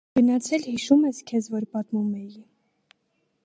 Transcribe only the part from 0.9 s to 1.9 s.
ես, քեզ որ